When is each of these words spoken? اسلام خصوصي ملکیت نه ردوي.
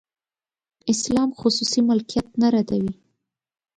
اسلام 0.93 1.29
خصوصي 1.39 1.81
ملکیت 1.89 2.27
نه 2.41 2.47
ردوي. 2.53 2.93